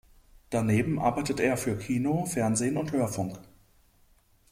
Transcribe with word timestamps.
Daneben 0.49 0.97
arbeitet 0.97 1.39
er 1.39 1.57
für 1.57 1.77
Kino, 1.77 2.25
Fernsehen 2.25 2.75
und 2.77 2.91
Hörfunk. 2.91 3.39